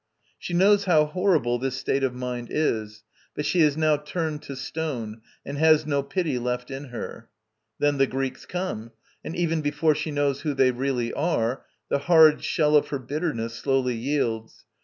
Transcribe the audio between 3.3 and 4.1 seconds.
but she is now